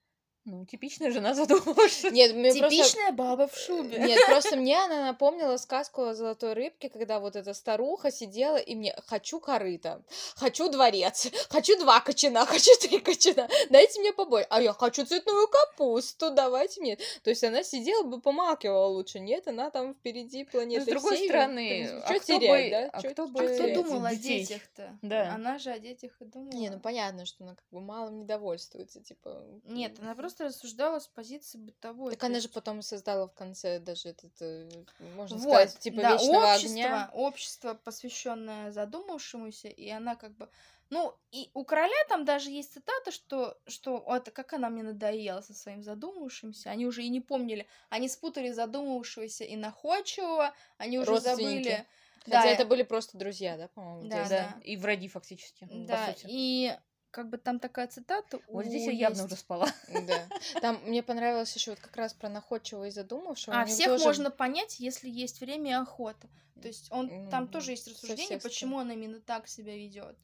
[0.50, 2.04] Ну, типичная жена задумалась.
[2.04, 2.70] Нет, мне просто...
[2.70, 4.00] Типичная баба в шубе.
[4.00, 8.74] Нет, просто мне она напомнила сказку о золотой рыбке, когда вот эта старуха сидела и
[8.74, 10.02] мне хочу корыто,
[10.36, 15.48] хочу дворец, хочу два кочана, хочу три кочана, дайте мне побольше, а я хочу цветную
[15.48, 16.98] капусту, давайте мне.
[17.24, 21.16] То есть она сидела бы помалкивала лучше, нет, она там впереди Но планеты с другой
[21.16, 22.90] всей, в стороны, а чё кто терять, бы- да?
[22.92, 24.98] а Чё- кто бы А кто думал о детях-то?
[25.04, 25.34] Да.
[25.36, 26.52] Она же о детях и думала.
[26.54, 29.44] Не, ну понятно, что она как бы малым недовольствуется, типа...
[29.66, 32.12] Нет, она просто рассуждала с позиции бытовой.
[32.12, 34.70] Так она есть- же потом создала в конце даже этот, э,
[35.16, 37.10] можно Вот, сказать, типа да, вечного общество, огня.
[37.14, 40.50] общество, посвященное задумавшемуся, и она как бы...
[40.92, 45.42] Ну, и у короля там даже есть цитата, что, что это как она мне надоела
[45.42, 46.72] со своим задумавшимся.
[46.72, 47.68] Они уже и не помнили.
[47.90, 51.86] Они спутали задумавшегося и находчивого, они уже забыли.
[52.26, 54.10] Хотя Да, это были просто друзья, да, по-моему?
[54.10, 54.28] Да?
[54.28, 55.68] Да, и враги фактически.
[55.72, 56.76] Да, и
[57.12, 58.40] как бы там такая цитата.
[58.48, 59.68] Вот здесь я явно уже спала.
[60.08, 60.28] Да.
[60.62, 63.60] Там мне понравилось еще вот как раз про находчивого и задумавшего.
[63.60, 66.28] А всех тоже- можно понять, если есть время и охота.
[66.62, 70.18] То есть он там Ну, тоже есть рассуждение, почему он именно так себя ведет.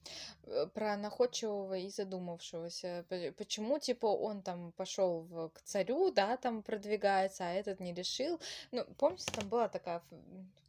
[0.44, 3.06] э, про находчивого и задумавшегося.
[3.38, 8.40] Почему, типа, он там пошел к царю, да, там продвигается, а этот не решил.
[8.72, 10.04] Ну, помните, там была такая,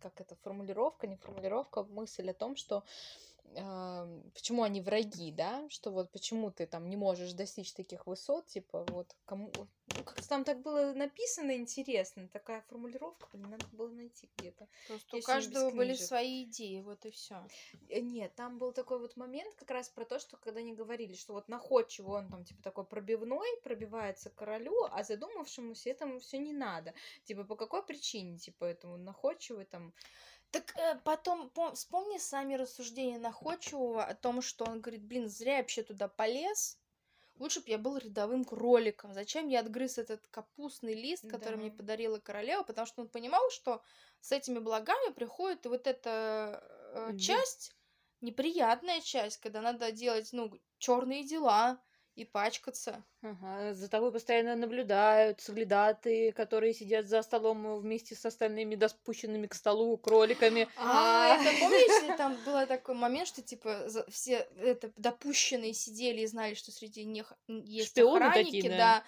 [0.01, 2.85] как это, формулировка, не формулировка, мысль о том, что
[4.35, 8.85] почему они враги, да, что вот почему ты там не можешь достичь таких высот, типа
[8.89, 14.29] вот кому, ну, как-то там так было написано интересно, такая формулировка, блин, надо было найти
[14.37, 14.69] где-то.
[14.89, 17.47] Просто Я у каждого были свои идеи, вот и все.
[17.89, 21.15] Э, Нет, там был такой вот момент как раз про то, что когда они говорили,
[21.15, 26.39] что вот находчивый он там типа такой пробивной, пробивается к королю, а задумавшемуся этому все
[26.39, 26.93] не надо.
[27.25, 29.95] Типа по какой причине, типа этому находчивый там
[30.51, 35.57] Так э, потом пом- вспомни сами рассуждения находчивого о том, что он говорит, блин, зря
[35.57, 36.79] я вообще туда полез.
[37.39, 39.13] Лучше бы я был рядовым кроликом.
[39.13, 41.77] Зачем я отгрыз этот капустный лист, который мне Да.
[41.77, 42.63] подарила королева?
[42.63, 43.83] Потому что он понимал, что
[44.21, 46.63] с этими благами приходит вот эта
[46.95, 47.77] э, часть,
[48.23, 51.79] неприятная часть, когда надо делать, ну, черные дела
[52.15, 53.05] и пачкаться.
[53.31, 59.55] Ага, за тобой постоянно наблюдают соглядатые, которые сидят за столом вместе с остальными доспущенными к
[59.55, 60.69] столу кроликами.
[60.77, 61.43] А, А.
[61.43, 66.71] это помните, там был такой момент, что типа все это допущенные сидели и знали, что
[66.71, 68.77] среди них есть Шпионы охранники, такие, да.
[68.77, 69.05] да.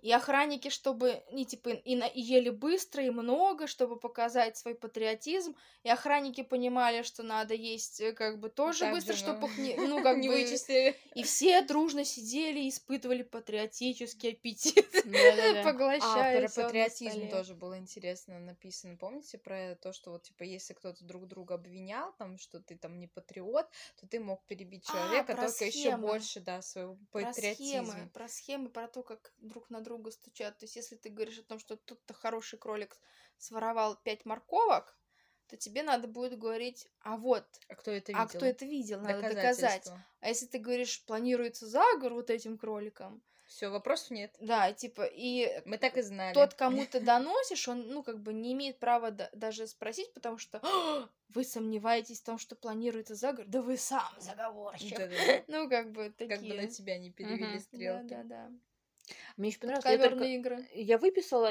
[0.00, 4.74] И охранники, чтобы, не типа, и, на- и ели быстро, и много, чтобы показать свой
[4.74, 5.54] патриотизм.
[5.84, 9.46] И охранники понимали, что надо есть э, как бы тоже Так быстро, же, чтобы ну,
[9.48, 10.34] их не, ну, как не бы...
[10.34, 10.96] вычислили.
[11.14, 13.22] И все дружно сидели и испытывали
[13.62, 15.62] патриотический аппетит, Да-да-да.
[16.02, 18.96] А, про патриотизм тоже было интересно написано.
[18.96, 22.98] Помните про то, что вот, типа, если кто-то друг друга обвинял, там, что ты там
[22.98, 23.66] не патриот,
[24.00, 28.10] то ты мог перебить А, человека только еще больше, да, своего про схемы, патриотизма.
[28.12, 30.58] про схемы, про то, как друг на друга стучат.
[30.58, 32.96] То есть, если ты говоришь о том, что тут-то хороший кролик
[33.38, 34.96] своровал пять морковок,
[35.52, 38.38] то тебе надо будет говорить, а вот, А кто это а видел?
[38.38, 39.86] кто это видел, надо доказать.
[40.20, 43.22] А если ты говоришь, планируется заговор вот этим кроликом,
[43.54, 44.34] Все, вопросов нет.
[44.40, 46.32] да, типа, и Мы так и знали.
[46.32, 50.38] тот, кому ты доносишь, он, ну, как бы не имеет права да- даже спросить, потому
[50.38, 54.98] что «А, вы сомневаетесь в том, что планируется заговор, да вы сам заговорщик.
[55.48, 56.28] Ну, как бы такие.
[56.38, 58.08] Как бы на тебя не перевели стрелки.
[58.08, 58.50] Да, да, да.
[59.36, 60.66] Мне еще понравилось, я, только- игры.
[60.74, 61.50] я выписала,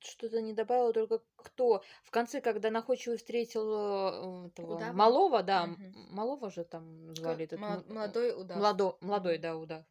[0.00, 1.82] что-то не добавила, только кто.
[2.04, 4.92] В конце, когда находчивый встретил э, этого Удава?
[4.92, 5.94] Малова, да, Мгм.
[6.10, 8.56] Малова же там звали этот Молодой удав.
[8.58, 9.84] Младо- молодой, да, удав.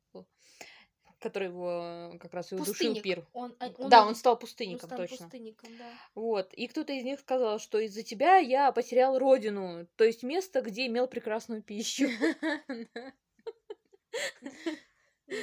[1.19, 3.25] Который его э, как раз и удушил пир.
[3.33, 5.17] Он, а, да, он стал он пустынником, стал точно.
[5.17, 5.91] пустынником, да.
[6.15, 6.53] Вот.
[6.53, 10.87] И кто-то из них сказал, что из-за тебя я потерял родину, то есть место, где
[10.87, 12.07] имел прекрасную пищу.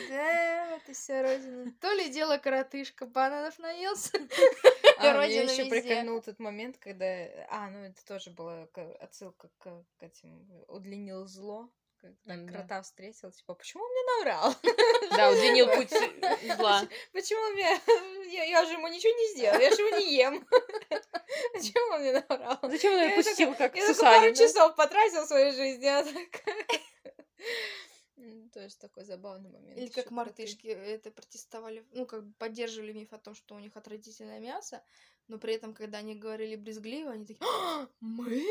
[0.08, 1.72] Да, это вся родина.
[1.80, 4.18] То ли дело коротышка, бананов наелся.
[4.98, 7.06] А, Родина еще прикольнул тот момент, когда...
[7.50, 8.66] А, ну это тоже была
[8.98, 10.48] отсылка к, к этим...
[10.68, 11.68] Удлинил зло.
[12.00, 12.52] Когда да.
[12.52, 14.54] крота встретил, типа, почему он мне наврал?
[15.16, 15.90] Да, удлинил путь
[16.56, 16.87] зла.
[17.12, 17.80] Почему он мне...
[18.32, 20.46] Я, я же ему ничего не сделал, я же его не ем.
[21.52, 22.59] Почему он мне наврал?
[22.62, 26.04] Зачем он Я ее пустил, как Я только пару часов потратил в своей жизни, а
[26.04, 26.80] так...
[28.52, 29.79] Тоже такой забавный момент.
[29.79, 33.76] Или как мартышки это протестовали, ну, как бы поддерживали миф о том, что у них
[33.76, 34.83] отвратительное мясо,
[35.29, 38.42] но при этом, когда они говорили брезгливо, они такие, «А, мы?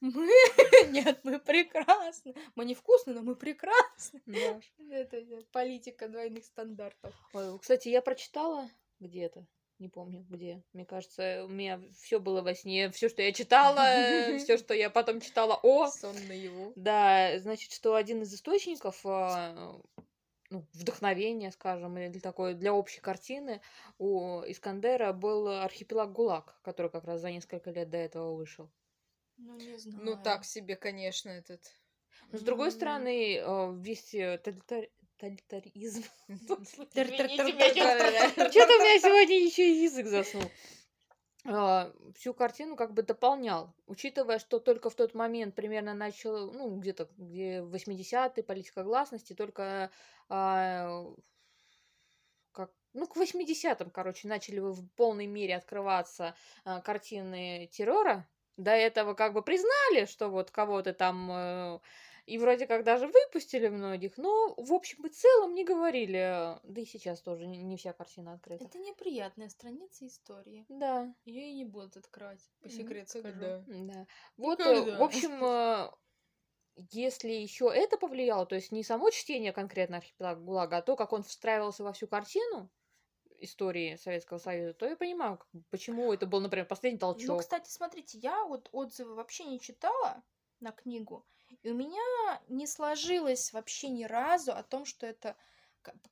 [0.00, 0.28] Мы?
[0.90, 2.34] Нет, мы прекрасны.
[2.54, 4.22] Мы невкусны, но мы прекрасны.
[4.90, 7.14] Это политика двойных стандартов.
[7.60, 8.68] Кстати, я прочитала
[9.00, 9.46] где-то,
[9.78, 10.62] не помню где.
[10.72, 13.84] Мне кажется, у меня все было во сне, все, что я читала,
[14.38, 15.88] все, что я потом читала о.
[15.88, 16.72] Сон наяву.
[16.76, 19.80] Да, значит, что один из источников а,
[20.50, 23.60] ну, вдохновения, скажем, или для такой для общей картины
[23.98, 28.68] у Искандера был архипелаг ГУЛАГ, который как раз за несколько лет до этого вышел.
[29.36, 30.00] Ну, не знаю.
[30.04, 31.60] Ну так себе, конечно, этот.
[32.32, 32.72] Но с другой М.
[32.72, 34.38] стороны, э, весь э,
[35.18, 36.04] тоталитаризм.
[38.50, 40.50] Что-то у меня сегодня еще и язык заснул.
[41.44, 46.76] А, Всю картину как бы дополнял, учитывая, что только в тот момент примерно начал, ну,
[46.76, 49.90] где-то, где 80-е, политика гласности, только
[50.28, 51.06] а,
[52.52, 58.28] как, ну, к 80-м, короче, начали в полной мере открываться а, картины террора.
[58.56, 61.78] До этого как бы признали, что вот кого-то там э,
[62.28, 66.58] и вроде как даже выпустили многих, но в общем и целом не говорили.
[66.62, 68.64] Да и сейчас тоже не, вся картина открыта.
[68.64, 70.66] Это неприятная страница истории.
[70.68, 73.28] Да, Ее и не будут открывать, по секрету скажу.
[73.28, 73.62] Никогда.
[73.66, 74.06] да.
[74.36, 74.92] Вот, Никогда.
[74.92, 75.90] э, в общем, э,
[76.90, 81.12] если еще это повлияло, то есть не само чтение конкретно архипелага ГУЛАГа, а то, как
[81.14, 82.70] он встраивался во всю картину
[83.40, 87.40] истории Советского Союза, то я понимаю, почему это был, например, последний Ну, толчок.
[87.40, 90.22] кстати, смотрите, я вот отзывы вообще не читала
[90.60, 91.24] на книгу,
[91.62, 95.36] и у меня не сложилось вообще ни разу о том, что это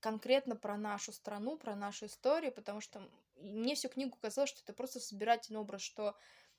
[0.01, 3.03] конкретно про нашу страну, про нашу историю, потому что
[3.37, 6.17] мне всю книгу казалось, что это просто собирательный образ, что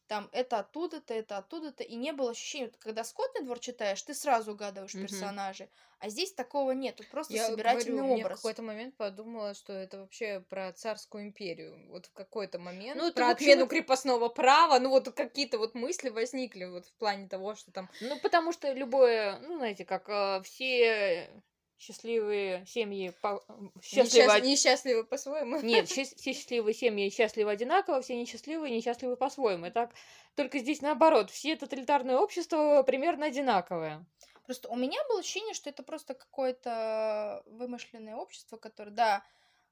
[0.08, 4.13] там это оттуда-то, это оттуда-то, и не было ощущения, вот когда «Скотный двор» читаешь, ты
[4.13, 5.04] сразу угадываешь Мгм.
[5.04, 8.38] персонажей, а здесь такого нет, тут просто Я собирательный говорю, мне в образ.
[8.38, 11.89] какой-то момент подумала, что это вообще про царскую империю.
[11.89, 15.76] Вот в какой-то момент Ну, про в отмену это- крепостного права, ну вот какие-то вот
[15.76, 20.08] мысли возникли вот в плане того, что там Ну, потому что любое, ну, знаете, как
[20.10, 21.30] э, все
[21.77, 23.43] счастливые семьи по-
[23.81, 24.27] счастливы...
[24.27, 25.61] несчаст- несчастливы по-своему.
[25.61, 29.67] Нет, все счастливые семьи счастливы одинаково, все несчастливые несчастливы по-своему.
[29.67, 29.91] И так
[30.35, 34.05] только здесь наоборот, все тоталитарные общества примерно одинаковые.
[34.45, 39.23] Просто у меня было ощущение, что это просто какое-то вымышленное общество, которое, да,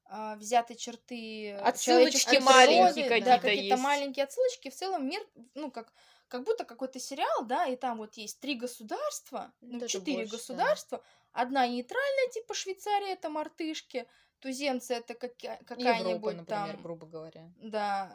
[0.04, 3.82] а, взяты черты Отсылочки маленькие природы, да, какие-то какие-то есть.
[3.82, 4.70] маленькие отсылочки.
[4.70, 5.92] В целом мир, ну, как,
[6.28, 10.76] как будто какой-то сериал, да, и там вот есть три государства, ну, четыре больше, да.
[11.36, 14.06] Одна нейтральная, типа Швейцария, это мартышки,
[14.40, 17.52] туземцы это Европа, какая-нибудь например, там, грубо говоря.
[17.56, 18.10] да,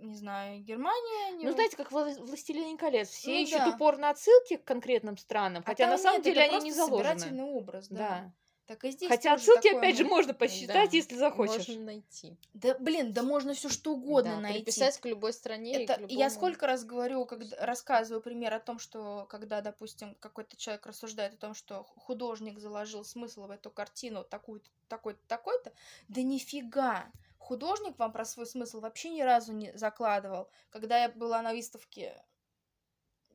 [0.00, 1.36] не знаю, Германия.
[1.36, 3.68] не- Ну, знаете, как «Вла- «Властелин колец», все Ну ищут да.
[3.70, 7.44] упор на отсылки к конкретным странам, А хотя на самом нет, деле они не заложены.
[7.44, 7.96] образ, да.
[7.98, 8.32] Да.
[8.66, 11.66] Так и здесь Хотя отсылки, такое опять же, мо- можно посчитать, Да, если захочешь.
[11.68, 12.36] Можно найти.
[12.54, 14.60] Да, блин, да можно все что угодно Да, найти.
[14.60, 18.60] приписать к любой стране и Это к я сколько раз говорю, когда рассказываю пример о
[18.60, 23.70] том, что когда, допустим, какой-то человек рассуждает о том, что художник заложил смысл в эту
[23.70, 25.72] картину такую-то, такой-то, такой-то,
[26.08, 27.10] да нифига!
[27.38, 30.48] Художник вам про свой смысл вообще ни разу не закладывал.
[30.70, 32.24] Когда я была на выставке,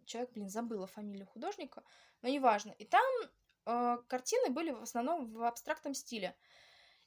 [0.05, 1.83] человек, блин, забыла фамилию художника,
[2.21, 2.71] но неважно.
[2.79, 3.03] И там
[3.67, 6.35] э, картины были в основном в абстрактном стиле.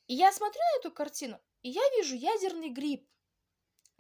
[0.07, 3.09] И я смотрю на эту картину, и я вижу ядерный гриб.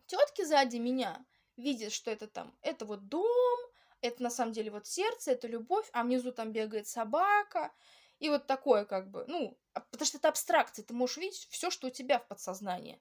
[0.07, 1.25] Тетки сзади меня
[1.57, 3.59] видят, что это там, это вот дом,
[4.01, 7.73] это на самом деле вот сердце, это любовь, а внизу там бегает собака.
[8.18, 11.70] И вот такое как бы, ну, а- потому что это абстракция, ты можешь видеть все,
[11.70, 13.01] что у тебя в подсознании.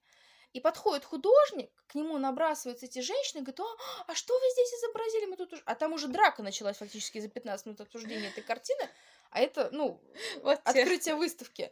[0.54, 4.74] И подходит художник, к нему набрасываются эти женщины, и говорит, «А, а что вы здесь
[4.74, 5.26] изобразили?
[5.26, 8.90] Мы тут уж-» А там уже драка началась фактически за 15 минут обсуждения этой картины,
[9.32, 10.02] а это, ну,
[10.42, 11.72] Вот те- открытие выставки.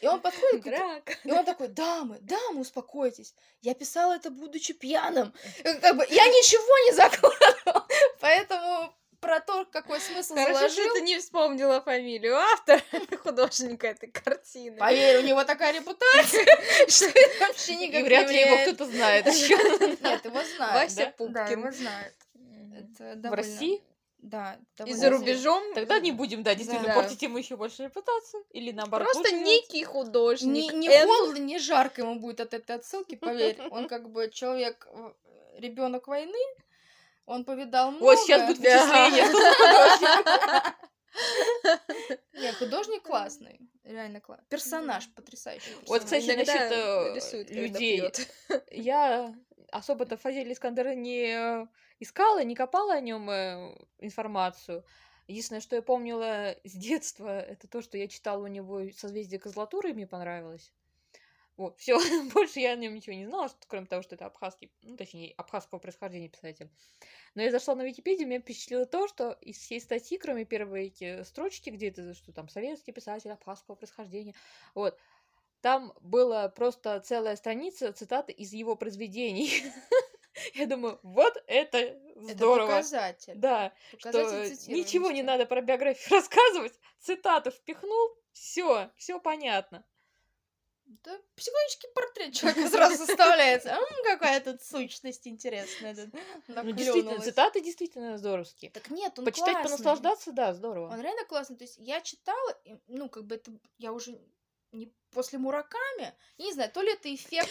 [0.00, 1.12] И он подходит, Драка.
[1.24, 3.34] и он такой, дамы, дамы, успокойтесь.
[3.62, 5.32] Я писал это, будучи пьяным.
[5.58, 7.86] И Как бы, я ничего не закладывал.
[8.20, 12.80] Поэтому про то, какой смысл Хорошо, заложил, что ты не вспомнила фамилию автора,
[13.22, 14.78] художника этой картины.
[14.78, 16.44] поверь, у него такая репутация,
[16.88, 19.26] что это вообще никак не вряд ли его кто-то знает.
[19.26, 20.74] Нет, его знают.
[20.74, 21.04] Вася да?
[21.04, 21.60] Да, Пупкин.
[21.60, 22.14] его знают.
[22.98, 23.82] В России?
[24.22, 24.54] Да.
[24.54, 25.18] И довольно за известно.
[25.26, 26.94] рубежом Тогда не будем, да, действительно, Да.
[26.94, 28.44] портить ему еще больше репутацию.
[28.50, 29.08] Или наоборот.
[29.12, 30.72] Просто некий Не, художник.
[30.74, 31.06] не Н.
[31.08, 33.56] холодно, не жарко ему будет от этой отсылки, поверь.
[33.70, 34.86] Он как бы человек,
[35.56, 36.38] ребенок войны,
[37.26, 38.04] он повидал много.
[38.04, 39.24] Вот сейчас будет вычисление.
[42.34, 43.58] Нет, художник классный.
[43.84, 44.46] Реально классный.
[44.48, 45.70] Персонаж потрясающий.
[45.86, 48.02] Вот, кстати, насчет э, людей.
[48.70, 49.34] Я
[49.72, 51.66] особо-то Фазиль Искандера не э,
[52.00, 53.30] искала, не копала о нем
[53.98, 54.84] информацию.
[55.28, 59.90] Единственное, что я помнила с детства, это то, что я читала у него «Созвездие Козлатуры»,
[59.90, 60.72] и мне понравилось.
[61.56, 61.98] Вот, все,
[62.34, 65.34] больше я о нем ничего не знала, что, кроме того, что это абхазский, ну, точнее,
[65.36, 66.70] абхазского происхождения писатель.
[67.34, 71.22] Но я зашла на Википедию, меня впечатлило то, что из всей статьи, кроме первой эти
[71.22, 74.34] строчки, где это, что там советский писатель абхазского происхождения,
[74.74, 74.98] вот,
[75.60, 79.62] там была просто целая страница цитаты из его произведений.
[80.54, 81.98] Я думаю, вот это Это
[82.34, 82.66] здорово.
[82.68, 83.34] показатель.
[83.36, 84.70] Да, Показатель что цитируемости.
[84.70, 89.84] ничего не надо про биографию рассказывать, цитату впихнул, все, все понятно.
[91.04, 93.68] Да, психологический портрет человека сразу составляется.
[93.70, 95.94] М, какая тут сущность интересная.
[95.94, 96.12] тут
[96.48, 98.72] Ну, действительно, цитаты действительно здоровские.
[98.72, 99.70] Так нет, он Почитать, классный.
[99.70, 100.88] понаслаждаться, да, здорово.
[100.92, 101.56] Он реально классный.
[101.56, 103.52] То есть я читала, ну, как бы это...
[103.78, 104.20] Я уже
[104.72, 107.50] не после Мураками, я не знаю, то ли это эффект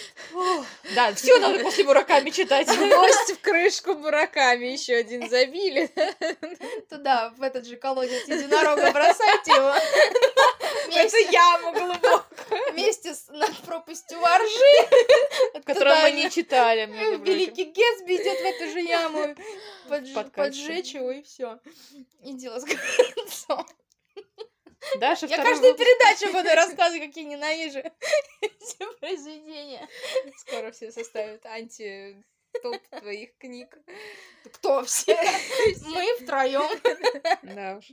[0.96, 2.68] Да, все надо после Мураками читать.
[2.68, 5.92] Гвоздь в крышку бураками еще один забили.
[6.90, 9.74] туда, в этот же колодец единорога бросайте его.
[10.92, 12.72] Это яма глубокая.
[12.72, 15.62] вместе с над пропастью воржи.
[15.66, 16.86] Которую мы не читали.
[17.18, 19.36] Великий Гетсби идет в эту же яму.
[20.34, 21.60] Поджечь его и все.
[22.24, 23.68] И дело с концом.
[24.98, 25.78] Даша Я каждую выпуск.
[25.88, 27.80] передачу буду рассказывать, какие ненавижу
[28.42, 29.88] эти произведения.
[30.38, 32.24] Скоро все составят анти
[32.64, 33.78] топ твоих книг.
[34.54, 35.16] Кто все?
[35.86, 36.70] Мы втроем.
[37.44, 37.86] Да уж.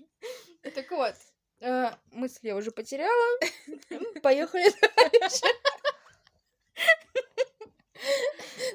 [0.75, 1.15] Так вот,
[1.61, 3.39] э, мысль я уже потеряла.
[3.91, 5.47] М, Поехали дальше.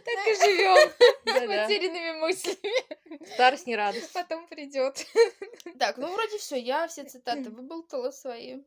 [0.05, 0.91] Так и живем
[1.25, 1.63] Да-да.
[1.63, 3.00] потерянными мыслями.
[3.33, 4.11] Старость не радость.
[4.13, 5.05] Потом придет.
[5.79, 8.61] Так, ну вроде все, я все цитаты выболтала свои,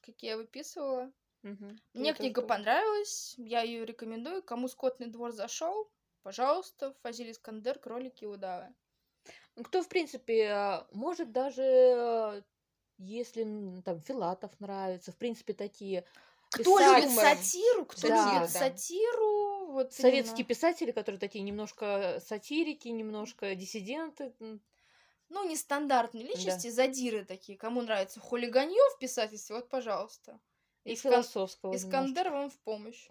[0.00, 1.12] какие я выписывала.
[1.42, 1.78] Мгм.
[1.94, 2.48] Мне книга тоже.
[2.48, 4.42] понравилась, я ее рекомендую.
[4.42, 5.90] Кому скотный двор зашел,
[6.22, 8.74] Пожалуйста, Фазиль Искандер, кролики и удавы.
[9.62, 12.42] Кто, в принципе, а, может даже, э,
[12.98, 13.44] если
[13.84, 16.04] там Филатов нравится, в принципе, такие
[16.50, 17.84] Кто писать- любит сатиру?
[17.86, 18.34] Кто Да.
[18.34, 18.58] любит Да.
[18.58, 19.55] сатиру?
[19.76, 20.48] Вот советские именно.
[20.48, 24.32] писатели, которые такие немножко сатирики, немножко диссиденты.
[25.28, 27.58] Ну, нестандартные личности, задиры такие.
[27.58, 30.40] Кому нравится хулиганье в писательстве, вот, пожалуйста.
[30.84, 33.06] И Искан- философского Искандер вам в помощь.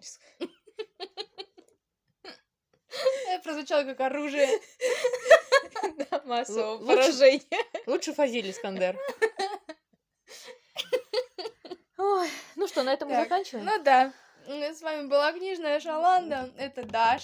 [3.28, 4.48] Это прозвучало как оружие.
[6.10, 7.42] Да, массового Лучше- поражения.
[7.50, 7.82] немножко.
[7.86, 8.98] Лучше Фазиль Искандер.
[11.98, 13.64] Ой, ну что, на этом мы заканчиваем?
[13.66, 14.12] Ну да.
[14.48, 16.50] С вами была книжная Шаланда.
[16.56, 17.14] Это Даша.